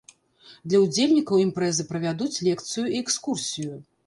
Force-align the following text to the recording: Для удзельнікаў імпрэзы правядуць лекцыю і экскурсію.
Для 0.71 0.79
удзельнікаў 0.85 1.41
імпрэзы 1.45 1.85
правядуць 1.93 2.31
лекцыю 2.49 2.85
і 2.89 2.97
экскурсію. 3.05 3.73